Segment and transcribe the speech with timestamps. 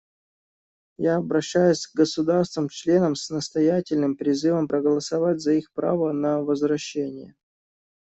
[0.97, 7.35] Я обращаюсь к государствам-членам с настоятельным призывом проголосовать за их право на возвращение.